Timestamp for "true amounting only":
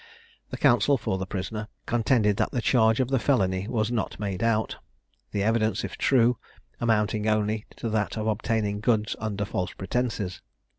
5.95-7.67